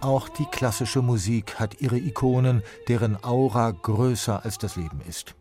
[0.00, 5.34] Auch die klassische Musik hat ihre Ikonen, deren Aura größer als das Leben ist.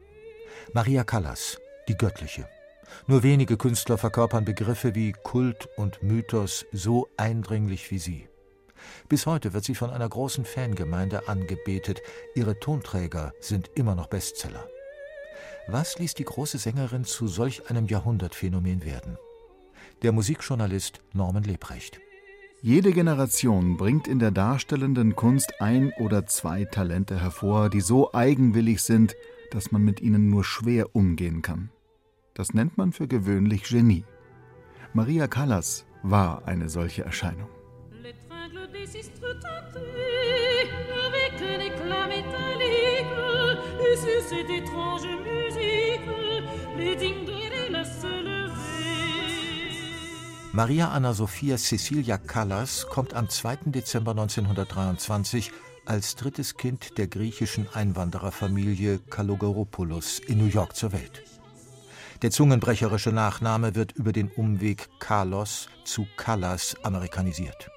[0.73, 2.49] Maria Callas, die Göttliche.
[3.05, 8.27] Nur wenige Künstler verkörpern Begriffe wie Kult und Mythos so eindringlich wie sie.
[9.09, 12.01] Bis heute wird sie von einer großen Fangemeinde angebetet.
[12.33, 14.67] Ihre Tonträger sind immer noch Bestseller.
[15.67, 19.17] Was ließ die große Sängerin zu solch einem Jahrhundertphänomen werden?
[20.01, 21.99] Der Musikjournalist Norman Lebrecht.
[22.61, 28.81] Jede Generation bringt in der darstellenden Kunst ein oder zwei Talente hervor, die so eigenwillig
[28.81, 29.15] sind,
[29.51, 31.69] dass man mit ihnen nur schwer umgehen kann.
[32.33, 34.05] Das nennt man für gewöhnlich Genie.
[34.93, 37.49] Maria Callas war eine solche Erscheinung.
[44.29, 46.01] cette étrange musique,
[46.77, 48.26] les dignes
[50.57, 53.57] Maria Anna Sophia Cecilia Callas kommt am 2.
[53.65, 55.51] Dezember 1923
[55.85, 61.21] als drittes Kind der griechischen Einwandererfamilie Kalogeropoulos in New York zur Welt.
[62.23, 67.69] Der zungenbrecherische Nachname wird über den Umweg Carlos zu Callas amerikanisiert.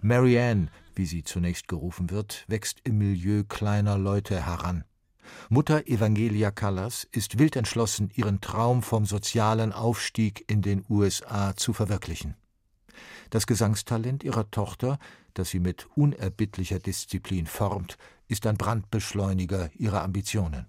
[0.00, 4.84] Marianne, wie sie zunächst gerufen wird, wächst im Milieu kleiner Leute heran.
[5.48, 11.72] Mutter Evangelia Callas ist wild entschlossen, ihren Traum vom sozialen Aufstieg in den USA zu
[11.72, 12.34] verwirklichen.
[13.30, 14.98] Das Gesangstalent ihrer Tochter,
[15.34, 17.96] das sie mit unerbittlicher Disziplin formt,
[18.28, 20.66] ist ein Brandbeschleuniger ihrer Ambitionen.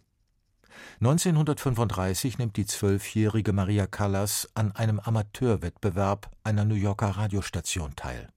[1.00, 8.30] 1935 nimmt die zwölfjährige Maria Callas an einem Amateurwettbewerb einer New Yorker Radiostation teil.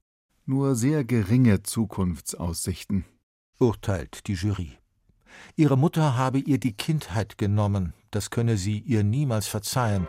[0.47, 3.05] Nur sehr geringe Zukunftsaussichten,
[3.59, 4.79] urteilt die Jury.
[5.57, 10.07] Ihre Mutter habe ihr die Kindheit genommen, das könne sie ihr niemals verzeihen,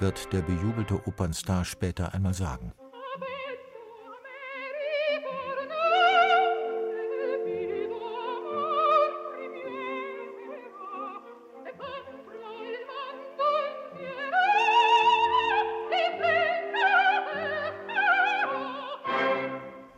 [0.00, 2.72] wird der bejubelte Opernstar später einmal sagen.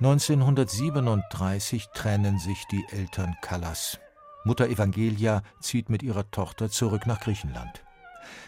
[0.06, 3.98] 1937 trennen sich die Eltern Callas.
[4.46, 7.82] Mutter Evangelia zieht mit ihrer Tochter zurück nach Griechenland.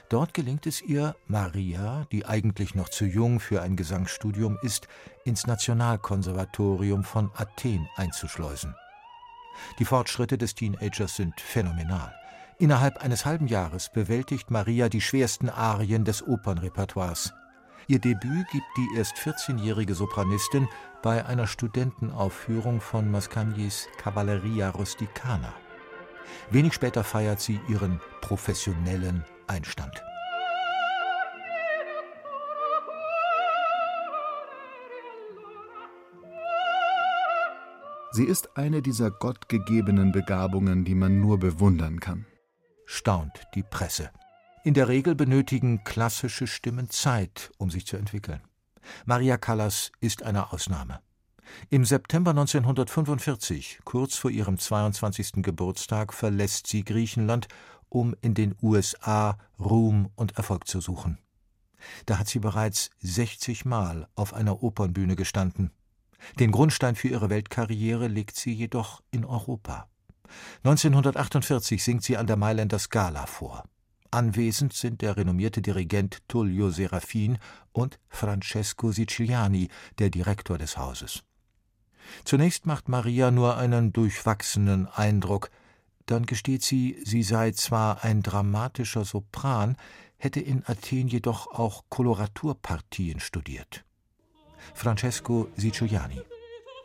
[0.09, 4.87] Dort gelingt es ihr, Maria, die eigentlich noch zu jung für ein Gesangsstudium ist,
[5.25, 8.77] ins Nationalkonservatorium von Athen einzuschleusen.
[9.81, 12.15] Die Fortschritte des Teenagers sind phänomenal.
[12.61, 17.35] Innerhalb eines halben Jahres bewältigt Maria die schwersten Arien des Opernrepertoires.
[17.89, 20.69] Ihr Debüt gibt die erst 14-jährige Sopranistin
[21.03, 25.53] bei einer Studentenaufführung von Mascagnis Cavalleria Rusticana.
[26.51, 30.03] Wenig später feiert sie ihren professionellen Einstand.
[38.11, 42.27] Sie ist eine dieser gottgegebenen Begabungen, die man nur bewundern kann.
[42.85, 44.11] Staunt die Presse.
[44.65, 48.41] In der Regel benötigen klassische Stimmen Zeit, um sich zu entwickeln.
[49.05, 51.01] Maria Callas ist eine Ausnahme.
[51.71, 55.43] Im September 1945, kurz vor ihrem 22.
[55.43, 57.49] Geburtstag, verlässt sie Griechenland,
[57.89, 61.19] um in den USA Ruhm und Erfolg zu suchen.
[62.07, 65.71] Da hat sie bereits 60 Mal auf einer Opernbühne gestanden.
[66.39, 69.89] Den Grundstein für ihre Weltkarriere legt sie jedoch in Europa.
[70.65, 73.65] 1948 singt sie an der Mailänder Scala vor.
[74.11, 77.39] Anwesend sind der renommierte Dirigent Tullio Serafin
[77.73, 81.23] und Francesco Siciliani, der Direktor des Hauses.
[82.25, 85.51] Zunächst macht Maria nur einen durchwachsenen Eindruck,
[86.07, 89.77] dann gesteht sie, sie sei zwar ein dramatischer Sopran,
[90.17, 93.85] hätte in Athen jedoch auch Koloraturpartien studiert.
[94.75, 96.21] Francesco Siciliani.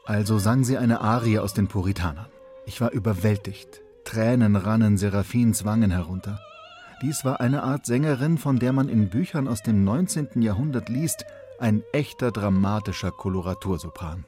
[0.05, 2.27] Also sang sie eine Arie aus den Puritanern.
[2.65, 3.81] Ich war überwältigt.
[4.03, 6.39] Tränen rannen Seraphins Wangen herunter.
[7.01, 10.41] Dies war eine Art Sängerin, von der man in Büchern aus dem 19.
[10.41, 11.25] Jahrhundert liest,
[11.59, 14.25] ein echter dramatischer Koloratursopran.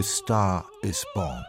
[0.00, 1.44] A Star is Born.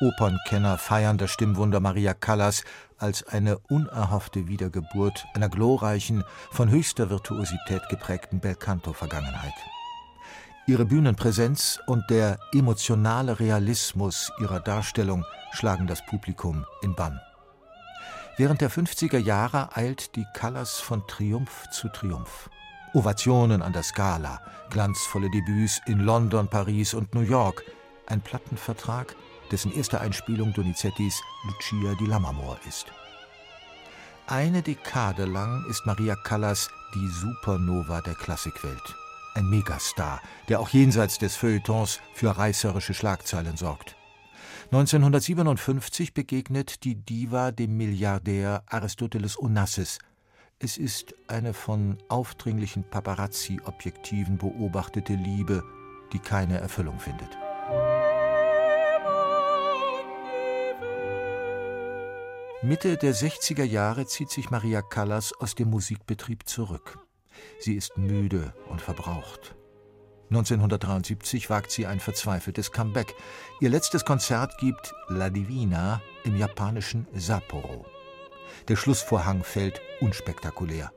[0.00, 2.62] Opernkenner feiern das Stimmwunder Maria Callas
[2.98, 6.22] als eine unerhoffte Wiedergeburt einer glorreichen,
[6.52, 9.54] von höchster Virtuosität geprägten Belcanto-Vergangenheit.
[10.68, 17.20] Ihre Bühnenpräsenz und der emotionale Realismus ihrer Darstellung schlagen das Publikum in Bann.
[18.36, 22.50] Während der 50er Jahre eilt die Callas von Triumph zu Triumph.
[22.94, 24.40] Ovationen an der Scala,
[24.70, 27.64] glanzvolle Debüts in London, Paris und New York,
[28.10, 29.16] ein Plattenvertrag,
[29.50, 32.86] dessen erste Einspielung Donizettis Lucia di Lammermoor ist.
[34.26, 38.94] Eine Dekade lang ist Maria Callas die Supernova der Klassikwelt.
[39.34, 43.96] Ein Megastar, der auch jenseits des Feuilletons für reißerische Schlagzeilen sorgt.
[44.72, 49.98] 1957 begegnet die Diva dem Milliardär Aristoteles Onassis.
[50.60, 55.64] Es ist eine von aufdringlichen Paparazzi-Objektiven beobachtete Liebe,
[56.12, 57.36] die keine Erfüllung findet.
[62.62, 66.98] Mitte der 60er Jahre zieht sich Maria Callas aus dem Musikbetrieb zurück.
[67.58, 69.56] Sie ist müde und verbraucht.
[70.28, 73.14] 1973 wagt sie ein verzweifeltes Comeback.
[73.60, 77.86] Ihr letztes Konzert gibt La Divina im japanischen Sapporo.
[78.68, 80.92] Der Schlussvorhang fällt unspektakulär.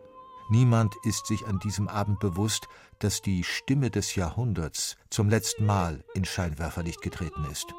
[0.50, 2.68] Niemand ist sich an diesem Abend bewusst,
[3.00, 7.74] dass die Stimme des Jahrhunderts zum letzten Mal in Scheinwerferlicht getreten ist.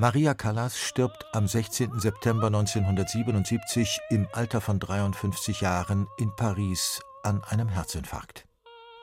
[0.00, 2.00] Maria Callas stirbt am 16.
[2.00, 8.46] September 1977 im Alter von 53 Jahren in Paris an einem Herzinfarkt.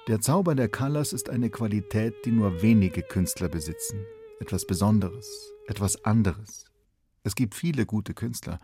[0.08, 4.04] Der Zauber der Callas ist eine Qualität, die nur wenige Künstler besitzen.
[4.40, 6.66] Etwas Besonderes, etwas anderes.
[7.22, 8.58] Es gibt viele gute Künstler,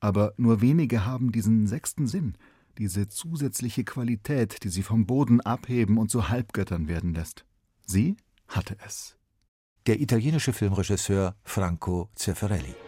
[0.00, 2.38] aber nur wenige haben diesen sechsten Sinn,
[2.78, 7.44] diese zusätzliche Qualität, die sie vom Boden abheben und zu Halbgöttern werden lässt.
[7.84, 8.16] Sie
[8.48, 9.18] hatte es
[9.86, 12.83] der italienische Filmregisseur Franco Zeffirelli.